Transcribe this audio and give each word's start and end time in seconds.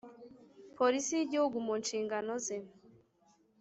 Polisi 0.77 1.11
y 1.17 1.23
Igihugu 1.25 1.57
mu 1.65 1.73
nshingano 1.81 2.33
ze 2.45 2.57